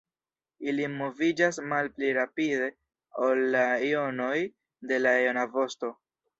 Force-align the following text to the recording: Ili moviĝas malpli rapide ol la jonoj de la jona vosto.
Ili 0.71 0.87
moviĝas 0.93 1.59
malpli 1.73 2.09
rapide 2.19 2.71
ol 3.29 3.45
la 3.59 3.63
jonoj 3.93 4.35
de 4.93 5.03
la 5.07 5.17
jona 5.29 5.49
vosto. 5.57 5.97